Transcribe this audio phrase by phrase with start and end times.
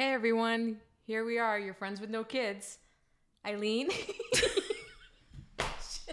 [0.00, 2.78] Hey everyone, here we are, your friends with no kids.
[3.46, 3.90] Eileen.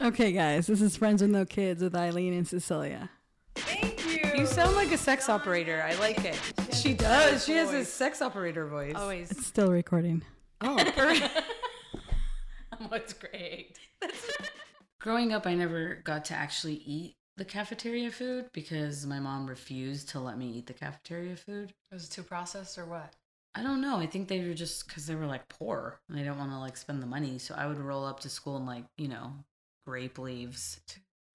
[0.02, 3.10] Okay, guys, this is Friends with No Kids with Eileen and Cecilia.
[3.56, 4.42] Thank you.
[4.42, 5.82] You sound like a sex operator.
[5.82, 6.38] I like it.
[6.74, 7.46] She does.
[7.46, 8.94] She has a sex operator voice.
[8.96, 9.32] always.
[9.32, 10.22] It's still recording.
[10.60, 11.44] Oh, perfect.
[12.90, 13.80] What's great?
[15.00, 20.10] Growing up, I never got to actually eat the cafeteria food because my mom refused
[20.10, 21.74] to let me eat the cafeteria food.
[21.92, 23.16] Was it too processed or what?
[23.58, 23.98] I don't know.
[23.98, 26.60] I think they were just because they were like poor and they didn't want to
[26.60, 27.40] like spend the money.
[27.40, 29.34] So I would roll up to school and like, you know,
[29.86, 30.80] grape leaves,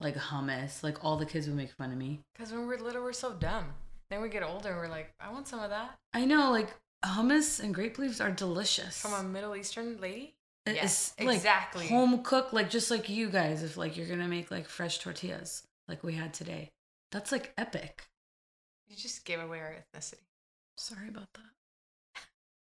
[0.00, 0.82] like hummus.
[0.82, 2.20] Like all the kids would make fun of me.
[2.34, 3.66] Because when we're little, we're so dumb.
[4.08, 5.98] Then we get older and we're like, I want some of that.
[6.14, 6.68] I know, like
[7.04, 9.00] hummus and grape leaves are delicious.
[9.00, 10.34] From a Middle Eastern lady?
[10.64, 11.88] It- Yes, like, exactly.
[11.88, 13.64] home cook, like just like you guys.
[13.64, 16.70] If like you're gonna make like fresh tortillas, like we had today,
[17.10, 18.04] that's like epic.
[18.88, 20.20] You just gave away our ethnicity.
[20.76, 21.42] Sorry about that.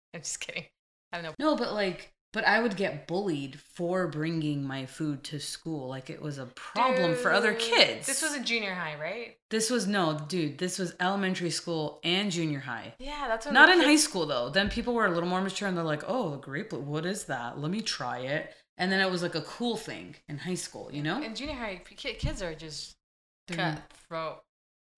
[0.14, 0.66] I'm just kidding.
[1.12, 1.34] I have no.
[1.40, 5.88] No, but like, but I would get bullied for bringing my food to school.
[5.90, 8.06] Like it was a problem for other kids.
[8.06, 9.38] This was a junior high, right?
[9.50, 10.60] This was no, dude.
[10.60, 12.94] This was elementary school and junior high.
[13.00, 14.50] Yeah, that's when Not in high school though.
[14.50, 17.60] Then people were a little more mature and they're like, "Oh, grape, what is that?
[17.60, 20.90] Let me try it." And then it was like a cool thing in high school,
[20.94, 21.22] you know?
[21.22, 22.96] In junior high, kids are just
[23.48, 24.42] They're, cutthroat.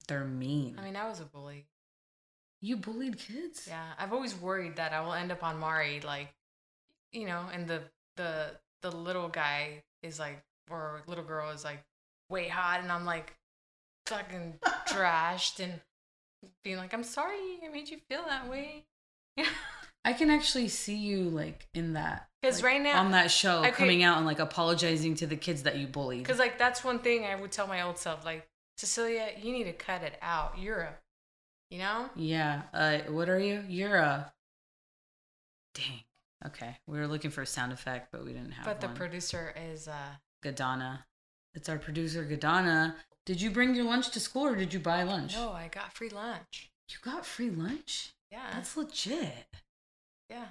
[0.07, 0.77] they're mean.
[0.79, 1.65] I mean, I was a bully.
[2.61, 3.65] You bullied kids.
[3.67, 6.29] Yeah, I've always worried that I will end up on Maury, like,
[7.11, 7.81] you know, and the
[8.17, 11.83] the the little guy is like, or little girl is like,
[12.29, 13.33] way hot, and I'm like,
[14.05, 15.79] fucking trashed and
[16.63, 18.85] being like, I'm sorry, I made you feel that way.
[19.35, 19.45] Yeah.
[20.05, 23.59] I can actually see you like in that 'Cause like, right now- on that show
[23.59, 23.71] Okay.
[23.71, 26.23] coming out and like apologizing to the kids that you bullied.
[26.23, 29.65] Because like that's one thing I would tell my old self, like, Cecilia, you need
[29.65, 30.57] to cut it out.
[30.57, 30.93] You're a,
[31.71, 32.09] you know.
[32.15, 32.61] Yeah.
[32.73, 33.63] Uh, what are you?
[33.67, 34.31] You're a.
[35.73, 36.01] Dang.
[36.45, 39.53] Okay, we were looking for a sound effect, but we didn't have But the producer
[39.71, 40.99] is uh Gadana.
[41.53, 42.95] It's our producer, Gadana.
[43.25, 45.35] Did you bring your lunch to school or did you buy lunch?
[45.35, 46.71] no, I got free lunch.
[46.89, 48.13] You got free lunch?
[48.31, 49.45] Yeah, That's legit.
[50.29, 50.45] yeah.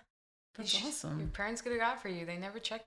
[0.56, 2.24] That's should- Your parents could have got for you.
[2.24, 2.86] They never checked.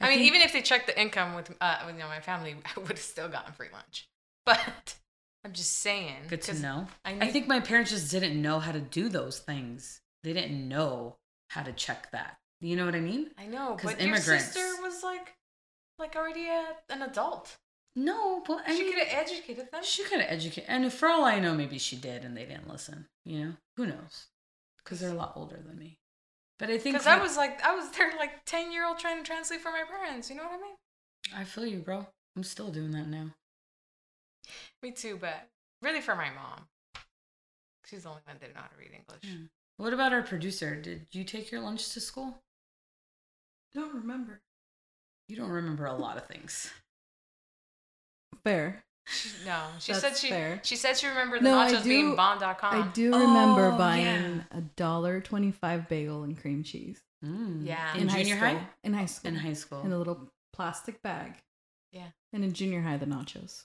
[0.00, 2.20] I I, mean, even if they checked the income with, uh, with you know, my
[2.20, 4.08] family, I would have still gotten free lunch.
[4.44, 4.94] But
[5.44, 6.16] I'm just saying.
[6.28, 6.86] Good to know.
[7.04, 10.00] I, I, think my parents just didn't know how to do those things.
[10.22, 11.16] They didn't know
[11.50, 12.38] how to check that.
[12.60, 13.30] You know what I mean?
[13.36, 15.34] I know, but immigrants- your sister was like,
[15.98, 17.56] like already a, an adult.
[17.94, 19.82] No, but I she could have educated them.
[19.82, 22.70] She could have educated, and for all I know, maybe she did, and they didn't
[22.70, 23.06] listen.
[23.24, 24.28] You know, who knows?
[24.82, 25.98] Because they're a lot older than me.
[26.58, 29.18] But I think Because I was like, I was there like ten year old trying
[29.18, 30.30] to translate for my parents.
[30.30, 30.76] You know what I mean?
[31.36, 32.06] I feel you, bro.
[32.36, 33.34] I'm still doing that now.
[34.82, 35.48] Me too, but
[35.82, 36.66] really for my mom.
[37.86, 39.20] She's the only one that didn't know how to read English.
[39.22, 39.46] Yeah.
[39.78, 40.76] What about our producer?
[40.76, 42.42] Did you take your lunch to school?
[43.74, 44.40] Don't remember.
[45.28, 46.70] You don't remember a lot of things.
[48.44, 48.84] Fair.
[49.44, 50.60] No, she That's said she fair.
[50.62, 52.82] she said she remembered the No, I nachos being do- bomb.com.
[52.82, 54.04] I do remember Oh, buying
[54.52, 54.58] yeah.
[54.58, 57.64] a dollar twenty-five bagel and cream cheese Mm.
[57.66, 57.96] Yeah.
[57.96, 58.48] In, high junior school.
[58.48, 58.66] high?
[58.84, 59.28] In high school.
[59.28, 59.80] In high school.
[59.82, 61.34] In a little plastic bag.
[61.92, 62.08] Yeah.
[62.32, 63.64] And in junior high, the nachos,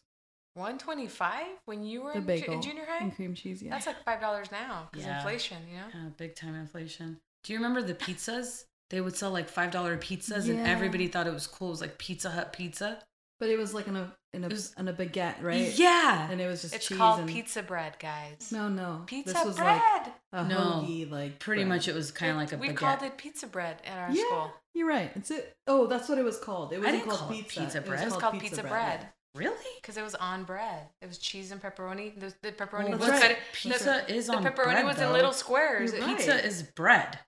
[0.57, 3.03] 125 when you were the in, ju- bagel, in junior high?
[3.03, 3.62] and cream cheese.
[3.62, 3.72] Yeah.
[3.72, 5.18] That's like five dollars now because Yeah.
[5.18, 5.85] inflation, you know.
[5.94, 7.19] Yeah, big time inflation.
[7.44, 8.66] Do you remember the pizzas?
[8.90, 11.68] They would sell like five dollar pizzas, and everybody thought it was cool.
[11.68, 13.00] It was like Pizza Hut pizza.
[13.40, 15.72] but it was like in a in a was- in a baguette, right?
[15.78, 16.28] Yeah.
[16.31, 18.51] And it was just It's cheese called and pizza bread, guys.
[18.51, 19.03] No, no.
[19.06, 19.79] pizza this was bread.
[20.06, 20.57] like a No.
[20.57, 21.69] hoagie, like Pretty bread.
[21.69, 22.75] much, it was kind of like a we baguette.
[22.78, 24.51] called it pizza bread at our yeah, school.
[24.74, 25.12] You're right.
[25.16, 25.56] It's it.
[25.68, 26.74] Oh, that's what it was called.
[26.74, 27.59] It wasn't didn't called call it pizza.
[27.62, 28.01] pizza It was bread.
[28.01, 29.07] It was called pizza bread yeah.
[29.38, 29.66] Really?
[29.81, 30.88] because it was on bread.
[31.02, 32.20] It was cheese and pepperoni.
[32.20, 33.30] The, the pepperoni Well, was that's cut.
[33.31, 33.38] right.
[33.53, 35.08] Pizza the, is the on pepperoni bread, was though.
[35.08, 35.94] in little squares.
[35.94, 36.18] Right.
[36.18, 37.20] Pizza is bread.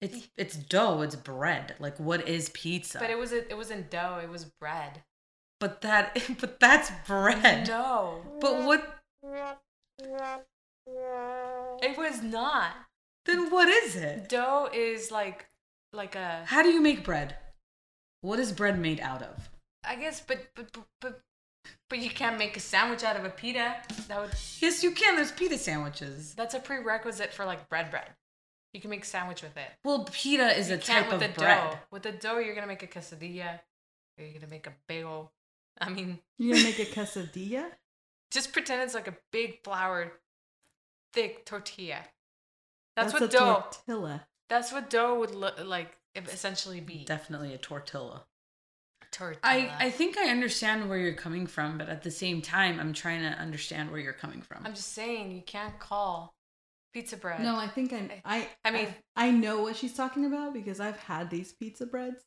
[0.00, 1.00] It's it's dough.
[1.02, 1.74] It's bread.
[1.78, 2.98] Like what is pizza?
[2.98, 4.20] But it was it wasn't dough.
[4.22, 5.02] It was bread.
[5.58, 7.66] but that but that's bread.
[7.68, 8.98] No, But what?
[11.82, 12.72] it was not.
[13.24, 14.28] Then what is it?
[14.28, 15.46] Dough is like
[15.92, 17.36] like a How do you make bread?
[18.20, 19.50] What is bread made out of?
[19.84, 21.20] I guess, but but but
[21.88, 23.74] but, but you can't make a sandwich out of a pita.
[24.08, 24.30] That would
[24.60, 25.16] Yes, you can.
[25.16, 26.34] There's pita sandwiches.
[26.34, 28.08] that's a prerequisite for like bread bread.
[28.72, 29.68] You can make a sandwich with it.
[29.84, 31.70] Well, pita is You a can't type with of the bread.
[31.70, 31.78] dough.
[31.90, 33.60] With the dough, you're gonna make a quesadilla.
[34.18, 35.32] Or you're gonna make a bagel.
[35.80, 37.66] I mean, You're gonna make a quesadilla?
[38.30, 40.12] just pretend it's like a big flour,
[41.12, 41.98] thick tortilla.
[42.96, 43.64] That's, a what dough.
[43.86, 44.26] tortilla.
[44.48, 45.96] That's what dough would look like.
[46.14, 48.24] Essentially, be Definitely a tortilla.
[49.16, 49.40] Tortilla.
[49.42, 52.92] I, I think I understand where you're coming from, but at the same time, I'm
[52.92, 54.62] trying to understand where you're coming from.
[54.64, 56.34] I'm just saying you can't call
[56.92, 57.40] pizza bread.
[57.40, 60.80] No, I think I I I mean- I, I know what she's talking about because
[60.80, 62.24] I've had these pizza breads.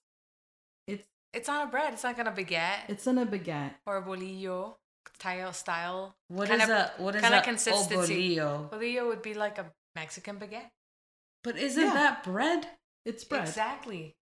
[0.88, 1.04] It's
[1.34, 1.94] it's on a bread.
[1.94, 3.74] It's not gonna baguette it's in a baguette.
[3.86, 4.76] or a bolillo
[5.20, 6.16] style style.
[6.28, 8.36] What Kind is of- a what is kinda a oh, consistency.
[8.38, 8.70] obolillo?
[8.72, 10.70] Bolillo would be like a Mexican baguette.
[11.44, 11.94] But isn't Yeah.
[11.94, 12.68] that bread?
[13.06, 13.48] It's bread.
[13.48, 14.16] Exactly.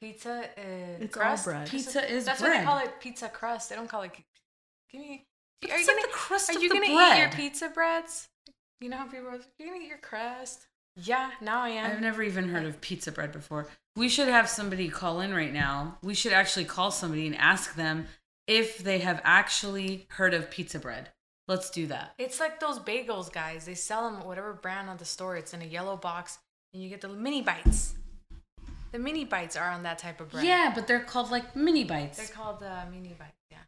[0.00, 0.60] Pizza uh,
[1.00, 1.44] It's crust.
[1.44, 1.68] bread.
[1.68, 2.52] Pizza is That's bread.
[2.52, 3.00] what they call it.
[3.00, 3.68] Pizza crust.
[3.68, 4.12] They don't call it.
[4.90, 5.26] Give me.
[5.60, 7.16] But Are you gonna the crust Are you gonna bread.
[7.18, 8.28] eat your pizza breads?
[8.80, 9.38] You know how people are.
[9.58, 10.66] You're gonna eat your crust.
[10.96, 11.30] Yeah.
[11.42, 11.90] Now I am.
[11.90, 13.68] I've never even heard of pizza bread before.
[13.94, 15.98] We should have somebody call in right now.
[16.02, 18.06] We should actually call somebody and ask them
[18.46, 21.10] if they have actually heard of pizza bread.
[21.46, 22.14] Let's do that.
[22.16, 23.66] It's like those bagels, guys.
[23.66, 25.36] They sell them at whatever brand on the store.
[25.36, 26.38] It's in a yellow box,
[26.72, 27.94] and you get the mini bites.
[28.92, 30.44] The mini bites are on that type of bread.
[30.44, 32.18] Yeah, but they're called like mini bites.
[32.18, 33.36] They're called uh, mini bites.
[33.50, 33.58] Yeah.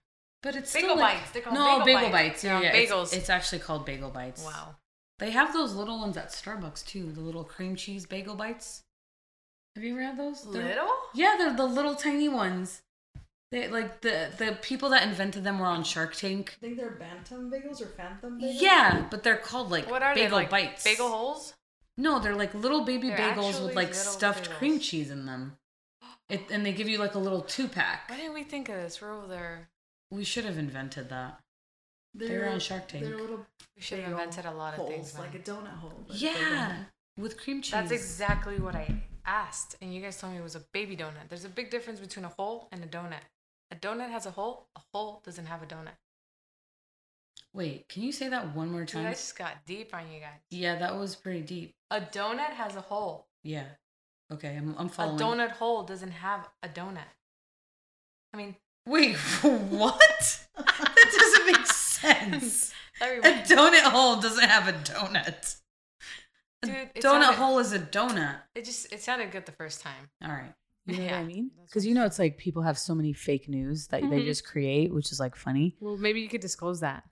[0.43, 1.31] but it's Bagel still like, bites.
[1.31, 2.13] They're called no bagel bagel, bites.
[2.13, 2.43] bites.
[2.43, 2.75] They're Yeah, on yeah.
[2.75, 3.17] It's- bagels.
[3.17, 4.45] It's, actually called bagel bites.
[4.45, 4.77] Wow.
[5.19, 7.13] They have those little ones at Starbucks too.
[7.13, 8.83] The little cream cheese bagel bites.
[9.77, 10.43] Have you ever had those?
[10.43, 10.91] They're- Little?
[11.15, 12.83] Yeah, they're the little tiny ones.
[13.53, 16.57] They like the the people that invented them were on Shark Tank.
[16.59, 18.61] I think they're bantam bagels or phantom bagels.
[18.61, 20.43] Yeah, but they're called like What are bagel they?
[20.45, 20.85] Like bites.
[20.85, 21.53] Bagel holes?
[21.97, 24.55] No, they're like little baby They're bagels with like stuffed bagels.
[24.55, 25.57] cream cheese in them.
[26.29, 28.09] It, and they give you like a little two pack.
[28.09, 29.01] Why didn't we think of this?
[29.01, 29.69] We're over there.
[30.11, 31.41] We should have invented that.
[32.15, 33.05] They were on Shark Tank.
[33.05, 33.47] They're little
[33.77, 35.15] We should have invented a lot of holes, things.
[35.15, 35.23] man.
[35.23, 35.93] like a donut hole.
[36.07, 36.77] but Yeah,
[37.19, 37.73] with cream cheese.
[37.73, 41.29] That's exactly what I asked, and you guys told me it was a baby donut.
[41.29, 43.25] There's a big difference between a hole and a donut.
[43.71, 44.67] A donut has a hole.
[44.77, 45.97] A hole doesn't have a donut.
[47.55, 49.07] Wait, can you say that one more Dude, time?
[49.07, 50.41] I just got deep on you guys.
[50.51, 51.75] Yeah, that was pretty deep.
[51.91, 53.27] A donut has a hole.
[53.43, 53.65] Yeah.
[54.33, 56.99] Okay, I'm, I'm A donut hole doesn't have a donut.
[58.33, 58.57] I mean,
[58.87, 60.41] Wait, what?
[60.57, 62.73] that doesn't make sense.
[62.99, 65.57] sorry, A donut hole doesn't have a donut.
[66.63, 68.37] A Dude, it donut sounded- hole is a donut.
[68.55, 70.09] it just it sounded good the first time.
[70.25, 70.53] All right.
[70.87, 71.51] You know what Yeah, I mean?
[71.67, 74.25] Because you know, it's like people have so many fake news that they Mhm.
[74.25, 75.77] just create, which is like funny.
[75.81, 77.05] Well, maybe you could disclose that.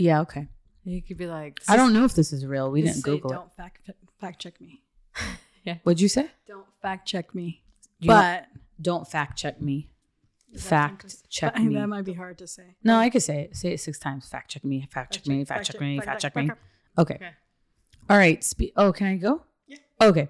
[0.00, 0.48] Yeah, okay.
[0.84, 2.70] You could be like, I don't know if this is real.
[2.70, 3.34] We didn't say, Google it.
[3.34, 4.82] Don't fact fact check me.
[5.62, 5.76] Yeah.
[5.82, 6.30] What'd you say?
[6.48, 7.62] Don't fact check me.
[7.98, 8.46] You don't- but
[8.80, 9.90] Don't fact check me.
[10.56, 11.26] Fact interesting?
[11.28, 11.74] check But me.
[11.74, 12.76] That might be hard to say.
[12.82, 13.56] No, I could say it.
[13.56, 14.26] Say it six times.
[14.26, 14.88] Fact check me.
[14.90, 15.44] Fact check me.
[15.44, 16.00] Fact check me.
[16.00, 16.50] Fact check me.
[16.98, 17.14] Okay.
[17.16, 17.30] Okay.
[18.08, 18.42] All right.
[18.42, 19.42] Spe- oh, can I go?
[19.68, 19.76] Yeah.
[20.00, 20.28] Okay.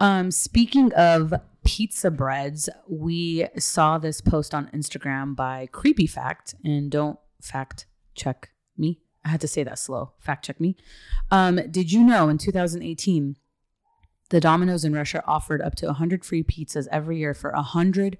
[0.00, 1.32] Um, speaking of
[1.64, 7.86] pizza breads, we saw this post on Instagram by Creepy Fact, and don't fact
[8.16, 9.00] check me.
[9.24, 10.12] I had to say that slow.
[10.18, 10.76] Fact check me.
[11.30, 13.36] Um, did you know in 2018,
[14.30, 18.18] the Domino's in Russia offered up to 100 free pizzas every year for 100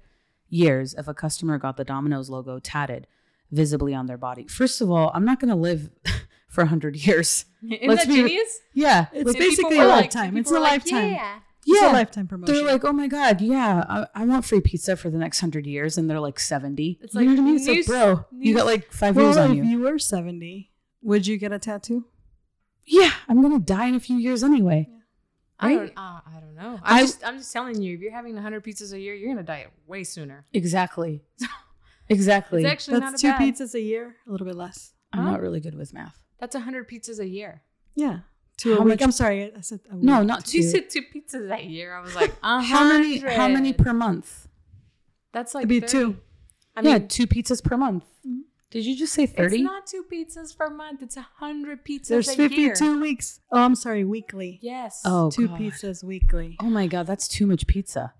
[0.49, 3.07] years if a customer got the Domino's logo tatted
[3.51, 4.47] visibly on their body?
[4.47, 5.89] First of all, I'm not going to live
[6.49, 7.45] for 100 years.
[7.63, 8.59] Isn't Let's that be- genius?
[8.73, 9.07] Yeah.
[9.13, 10.37] It's like- People basically were a like- lifetime.
[10.37, 11.11] It's a were like, lifetime.
[11.11, 11.39] Yeah.
[11.67, 11.91] It's Yeah.
[11.91, 12.53] a lifetime promotion.
[12.53, 15.65] They're like, oh my god, yeah, I, I want free pizza for the next hundred
[15.65, 16.99] years, and they're like seventy.
[17.01, 17.55] It's you know like what I mean?
[17.55, 19.63] It's like, news- bro, you got like five well, years on if you.
[19.63, 20.69] you were 70,
[21.05, 22.05] would you get a tattoo?
[22.85, 24.89] Yeah, I'm gonna die in a few years anyway.
[25.59, 25.75] I Right?
[25.77, 25.97] don't.
[25.97, 26.79] Uh, I don't know.
[26.83, 27.25] I'm I- just.
[27.25, 27.95] I'm just telling you.
[27.95, 30.45] If you're having 100 pizzas a year, you're gonna die way sooner.
[30.53, 31.21] Exactly.
[32.07, 32.61] Exactly.
[32.61, 33.55] It's actually That's not two bad.
[33.55, 34.93] pizzas a year, a little bit less.
[35.11, 35.31] I'm Huh?
[35.31, 36.19] not really good with math.
[36.39, 37.63] That's 100 pizzas a year.
[37.95, 38.19] Yeah,
[38.57, 38.89] two a How week.
[38.99, 40.03] much- I'm sorry, I said a week.
[40.03, 40.69] No, not You two.
[40.69, 41.95] said two pizzas a year.
[41.95, 43.17] I was like, How many?
[43.17, 44.47] How many per month?
[45.33, 45.91] That's like It'd be 30.
[45.91, 46.17] two.
[46.75, 48.03] I yeah, mean, two pizzas per month.
[48.27, 48.41] Mhm.
[48.71, 49.57] Did you just say thirty?
[49.57, 51.01] it's not two pizzas per month.
[51.01, 52.99] It's 100 pizzas There's a 52 year.
[52.99, 53.39] weeks.
[53.51, 54.59] Oh, I'm sorry, weekly.
[54.61, 55.01] Yes.
[55.05, 55.59] Oh, two God.
[55.59, 56.57] pizzas weekly.
[56.59, 58.13] Oh my god, that's too much pizza.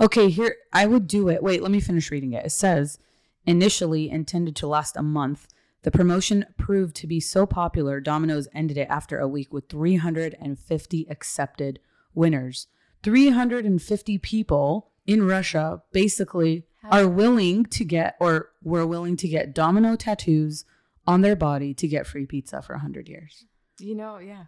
[0.00, 1.42] Okay, here I would do it.
[1.42, 2.46] Wait, let me finish reading it.
[2.46, 2.98] It says
[3.46, 5.46] initially intended to last a month.
[5.82, 11.06] The promotion proved to be so popular, Domino's ended it after a week with 350
[11.10, 11.78] accepted
[12.14, 12.68] winners.
[13.02, 19.96] 350 people in Russia basically are willing to get or were willing to get domino
[19.96, 20.64] tattoos
[21.06, 23.44] on their body to get free pizza for 100 years.
[23.78, 24.44] You know, yeah.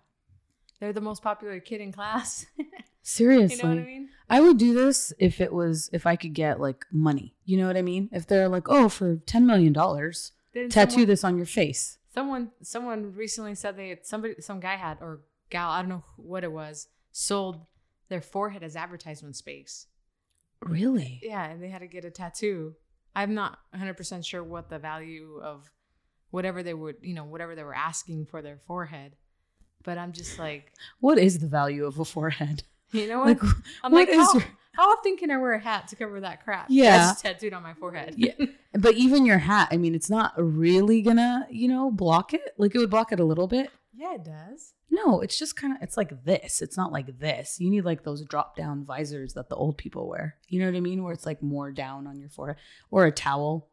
[0.81, 2.47] They're the most popular kid in class.
[3.03, 3.57] Seriously.
[3.57, 4.09] you know what I mean?
[4.29, 7.35] I would do this if it was if I could get like money.
[7.45, 8.09] You know what I mean?
[8.13, 10.33] If they're like, "Oh, for 10 million dollars,
[10.71, 14.99] tattoo someone- this on your face." Someone someone recently said they somebody some guy had
[15.01, 17.61] or gal I don't know what it was sold
[18.09, 19.87] their forehead as advertisement space.
[20.63, 21.21] Really?
[21.23, 22.75] Yeah, and they had to get a tattoo.
[23.15, 25.71] I'm not 100% sure what the value of
[26.31, 29.17] whatever they would, you know, whatever they were asking for their forehead.
[29.85, 32.65] But I'm just like, What is the value of a forehead?
[32.93, 33.29] you know what?
[33.29, 33.43] Like
[33.83, 34.41] I'm what like, is how,
[34.73, 36.67] how often can I wear a hat to cover that crap?
[36.69, 36.99] Yeah.
[36.99, 38.15] That's tattooed on my forehead.
[38.17, 38.35] Yeah.
[38.79, 42.53] But even your hat, I mean, it's not really gonna, you know, block it.
[42.59, 43.71] Like it would block it a little bit.
[43.99, 44.75] Yeah, it does.
[44.91, 46.61] No, it's just kind of it's like this.
[46.61, 47.59] It's not like this.
[47.59, 50.37] You need like those drop down visors that the old people wear.
[50.49, 51.03] You know what I mean?
[51.03, 52.57] Where it's like more down on your forehead
[52.91, 53.69] or a towel.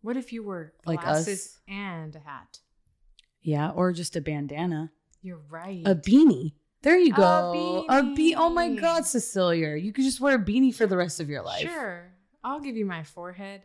[0.00, 1.58] What if you were Like glasses us?
[1.68, 2.60] and a hat?
[3.42, 4.90] Yeah, or just a bandana.
[5.22, 5.82] You're right.
[5.84, 6.54] A beanie.
[6.82, 7.84] There you A go.
[7.88, 9.76] A be Oh my god, Cecilia.
[9.76, 11.62] You could just wear a beanie for the rest of your life.
[11.68, 12.12] Sure,
[12.44, 13.62] I'll give you my forehead,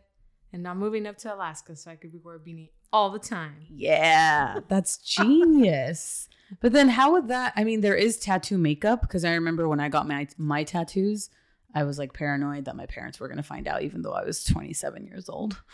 [0.52, 3.18] and I'm moving up to Alaska so I could be wear a beanie all the
[3.18, 3.56] time.
[3.68, 6.28] Yeah, that's genius.
[6.60, 9.80] But then how would that I mean there is tattoo makeup because I remember when
[9.80, 11.30] I got my my tattoos,
[11.74, 14.24] I was like paranoid that my parents were going to find out even though I
[14.24, 15.62] was 27 years old.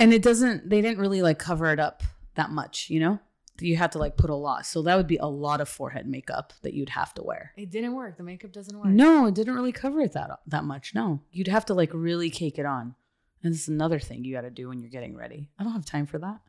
[0.00, 2.04] And it doesn't they didn't really like cover it up
[2.36, 3.18] that much, you know?
[3.58, 4.64] You had to like put a lot.
[4.64, 7.52] So that would be a lot of forehead makeup that you'd have to wear.
[7.56, 8.16] It didn't work.
[8.16, 8.86] The makeup doesn't work.
[8.86, 10.94] No, it didn't really cover it that that much.
[10.94, 11.20] No.
[11.32, 12.94] You'd have to like really cake it on.
[13.42, 15.48] And this is another thing you got to do when you're getting ready.
[15.58, 16.40] I don't have time for that.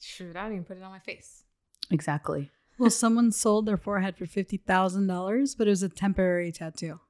[0.00, 1.44] Shoot, I didn't even put it on my face.
[1.90, 2.50] Exactly.
[2.78, 7.00] Well, someone sold their forehead for fifty thousand dollars, but it was a temporary tattoo.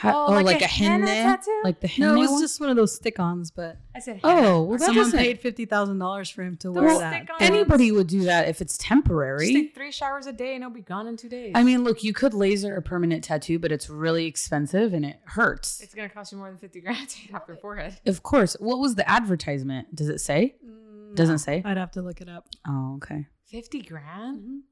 [0.00, 1.60] Ha- Oh, oh, like like, a a henna, henna tattoo?
[1.64, 2.40] like the henna No, it was one?
[2.42, 5.98] just one of those stick-ons, but I said, Oh, well, that someone paid fifty thousand
[5.98, 7.14] dollars for him to Those wear that.
[7.14, 7.40] stick-ons.
[7.40, 9.52] Anybody would do that if it's Just temporary.
[9.54, 11.52] take three showers a day and it'll be gone in two days.
[11.54, 15.18] I mean, look, you could laser a permanent tattoo, but it's really expensive and it
[15.24, 15.80] hurts.
[15.80, 17.98] it's gonna cost you more than fifty grand to get off your forehead.
[18.04, 18.54] of course.
[18.60, 19.94] What was the advertisement?
[19.96, 20.56] Does it say?
[20.62, 21.62] Mm, Doesn't say.
[21.64, 22.46] I'd have to look it up.
[22.68, 23.26] Oh, okay.
[23.46, 24.62] Fifty grand,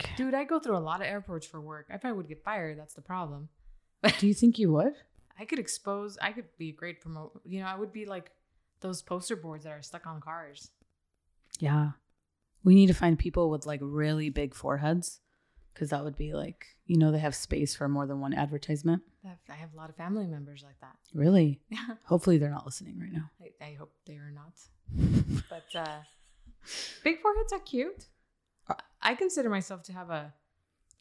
[0.00, 0.12] Okay.
[0.16, 0.32] dude.
[0.34, 1.86] I go through a lot of airports for work.
[1.92, 2.78] I probably would get fired.
[2.78, 3.48] That's the problem.
[4.18, 4.94] Do you think you would?
[5.38, 6.18] I could expose.
[6.20, 7.40] I could be a great promote.
[7.44, 8.30] You know, I would be like
[8.80, 10.70] those poster boards that are stuck on cars.
[11.58, 11.92] Yeah.
[12.62, 15.20] We need to find people with like really big foreheads
[15.72, 19.02] because that would be like, you know, they have space for more than one advertisement.
[19.24, 20.96] I have, a lot of family members like that.
[21.14, 21.60] Really?
[21.70, 23.30] Yeah, Hopefully they're not listening right now.
[23.40, 24.52] I, I hope they are not.
[25.48, 25.98] But uh,
[27.04, 28.06] big foreheads are cute.
[29.02, 30.32] I consider myself to have a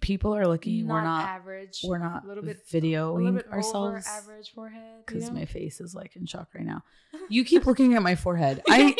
[0.03, 1.79] People are lucky we're not average.
[1.85, 4.83] we're not a little bit videoing a little bit ourselves average forehead.
[4.83, 5.35] you because know?
[5.35, 6.83] my face is like in shock right now.
[7.29, 8.61] You keep looking at my forehead.
[8.69, 8.95] I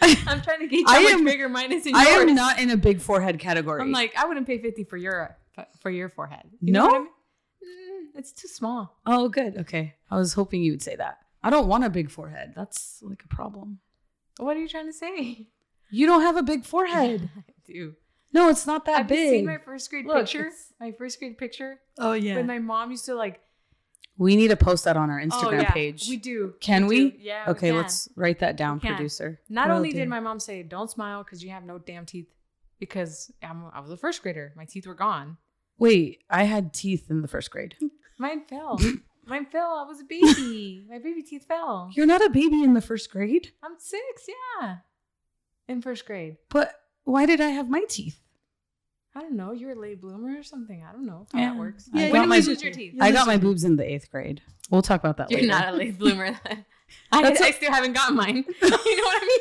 [0.26, 2.70] I'm trying to gauge I much am, bigger mine is in I am not in
[2.70, 3.80] a big forehead category.
[3.80, 5.36] I'm like, I wouldn't pay 50 for your
[5.80, 6.50] for your forehead.
[6.60, 6.88] You No?
[6.88, 7.06] I mean?
[7.06, 8.98] Mm, it's too small.
[9.06, 9.56] oh, good.
[9.58, 9.94] Okay.
[10.10, 11.18] I was hoping you would say that.
[11.44, 12.54] I don't want a big forehead.
[12.56, 13.78] That's like a problem.
[14.38, 15.46] What are you trying to say?
[15.90, 17.30] You don't have a big forehead.
[17.36, 17.94] I do.
[18.34, 19.30] No, it's not that Have you big.
[19.30, 20.40] seen my first grade Look, picture?
[20.48, 22.34] it's- My first grade picture Oh yeah.
[22.34, 23.40] when my mom used to like
[24.16, 26.08] we need to post that on our oh, Instagram yeah, page.
[26.08, 26.54] We do.
[26.60, 27.10] Can we?
[27.10, 27.16] do.
[27.18, 27.46] Yeah.
[27.46, 27.76] we okay, can.
[27.76, 29.40] let's write that down, producer.
[29.48, 29.98] Not Will only do.
[29.98, 32.28] did my mom say, "Don't smile because you have no damn teeth,"
[32.78, 35.38] because I'm, I was a first grader, my teeth were gone.
[35.78, 37.74] Wait, I had teeth in the first grade.
[38.18, 38.78] Mine fell.
[39.26, 39.82] Mine fell.
[39.84, 40.86] I was a baby.
[40.90, 41.90] my baby teeth fell.
[41.94, 44.28] You're not a baby in the first grade, I'm six.
[44.60, 44.76] Yeah.
[45.66, 46.36] In first grade.
[46.50, 46.72] but
[47.02, 48.20] why did I have my teeth?
[49.16, 49.52] I don't know.
[49.52, 50.84] You're a late bloomer or something.
[50.88, 51.50] I don't know how Yeah.
[51.50, 51.88] that works.
[51.94, 52.94] I Yeah, got when my did you lose your teeth?
[53.00, 54.42] I got my boobs in the eighth grade.
[54.70, 55.42] We'll talk about that later.
[55.44, 55.64] You're later.
[55.66, 56.38] not a late bloomer.
[56.44, 56.64] then.
[57.12, 58.36] I, That's I a- still haven't gotten mine.
[58.62, 59.40] you know what I mean?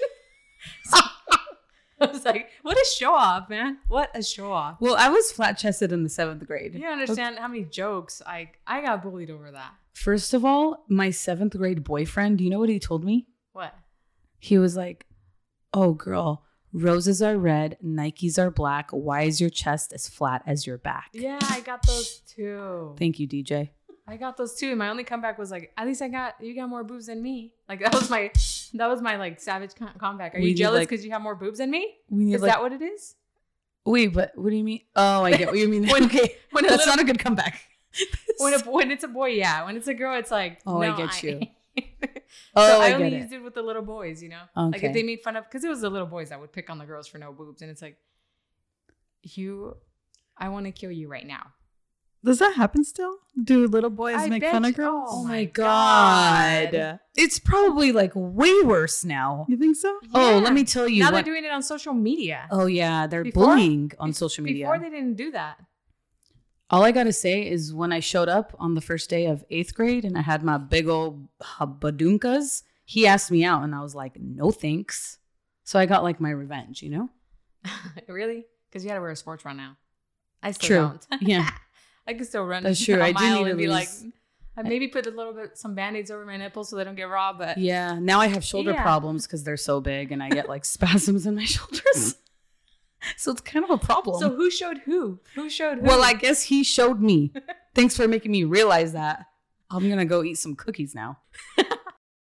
[2.02, 3.78] I was like, what a show off, man.
[3.88, 4.78] What a show off.
[4.82, 6.74] well, I was flat chested in the seventh grade.
[6.74, 9.72] You don't understand how many jokes I I got bullied over that.
[9.94, 13.28] First of all, my seventh grade boyfriend, do you know what he told me?
[13.54, 13.74] What?
[14.40, 15.06] He was like,
[15.74, 18.90] Oh, girl, roses are red, Nikes are black.
[18.92, 21.10] Why is your chest as flat as your back?
[21.14, 22.96] Yeah, I got those too.
[22.98, 23.70] Thank you, DJ.
[24.06, 24.70] I got those too.
[24.70, 27.22] And my only comeback was like, at least I got you got more boobs than
[27.22, 27.54] me.
[27.70, 28.32] Like that was my
[28.74, 30.36] that was my like savage com- comeback.
[30.36, 31.96] Are We you jealous like- because you have more boobs than me?
[32.10, 33.16] We need Is like, that what it is?
[33.86, 34.82] wait, but what do you mean?
[34.96, 35.88] Oh, I get what you mean.
[35.90, 37.62] When- okay, when that's little- not a good comeback.
[38.40, 39.64] When a, when it's a boy, yeah.
[39.66, 41.42] When it's a girl, it's like Oh, I no, get you.
[41.80, 41.84] so
[42.56, 43.38] oh, I, I only used it.
[43.38, 44.42] it with the little boys, you know.
[44.56, 46.70] Like if they made fun of, because it was the little boys that would pick
[46.70, 47.98] on the girls for no boobs, and it's like,
[49.24, 49.78] you,
[50.38, 51.48] I want to kill you right now.
[52.26, 53.18] Does that happen still?
[53.44, 55.10] Do little boys I make bet fun of girls?
[55.12, 57.00] Oh Oh my my god.
[57.16, 59.46] It's probably like way worse now.
[59.50, 60.00] You think so?
[60.14, 61.00] Oh, let me tell you.
[61.04, 62.48] now what- they're doing it on social media.
[62.50, 64.66] oh yeah, they're Before- bullying on social media.
[64.66, 65.58] Before they didn't do that.
[66.74, 69.76] All I gotta say is when I showed up on the first day of eighth
[69.76, 73.94] grade and I had my big old habadunkas, he asked me out and I was
[73.94, 75.20] like, no thanks.
[75.64, 77.10] So I got like my revenge, you know?
[78.08, 78.46] really?
[78.70, 79.78] Because you got to wear a sports bra now.
[80.42, 81.00] I still True.
[81.12, 81.22] don't.
[81.30, 81.48] Yeah.
[82.08, 82.64] I can still run.
[82.64, 83.00] That's true.
[83.00, 83.88] A I do need to and be like,
[84.58, 87.04] I maybe put a little bit some band-aids over my nipples so they don't get
[87.08, 87.34] raw.
[87.34, 88.00] But Yeah.
[88.00, 88.82] Now I have shoulder Yeah.
[88.82, 92.16] problems because they're so big and I get like spasms in my shoulders.
[93.18, 94.20] so it's kind of a problem.
[94.20, 95.20] so who showed who?
[95.36, 95.84] Who showed who?
[95.86, 97.34] well, I guess he showed me.
[97.76, 99.26] Thanks for making me realize that.
[99.70, 101.20] I'm gonna go eat some cookies now.